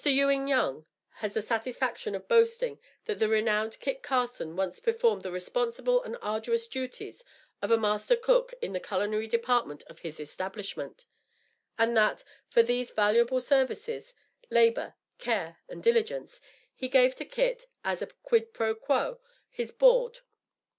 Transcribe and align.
Ewing 0.03 0.47
Young 0.47 0.87
has 1.17 1.35
the 1.35 1.43
satisfaction 1.43 2.15
of 2.15 2.27
boasting 2.27 2.79
that 3.05 3.19
the 3.19 3.29
renowned 3.29 3.79
Kit 3.79 4.01
Carson 4.01 4.55
once 4.55 4.79
performed 4.79 5.21
the 5.21 5.29
responsible 5.31 6.01
and 6.01 6.17
arduous 6.23 6.67
duties 6.67 7.23
of 7.61 7.69
a 7.69 7.77
master 7.77 8.15
cook 8.15 8.51
in 8.63 8.73
the 8.73 8.79
culinary 8.79 9.27
department 9.27 9.83
of 9.83 9.99
his 9.99 10.19
establishment; 10.19 11.05
and 11.77 11.95
that, 11.95 12.23
for 12.49 12.63
these 12.63 12.89
valuable 12.89 13.39
services, 13.39 14.15
labor, 14.49 14.95
care 15.19 15.59
and 15.69 15.83
diligence, 15.83 16.41
he 16.73 16.87
gave 16.89 17.15
to 17.17 17.23
Kit, 17.23 17.67
as 17.83 18.01
a 18.01 18.07
quid 18.23 18.55
pro 18.55 18.73
quo, 18.73 19.19
his 19.51 19.71
board. 19.71 20.21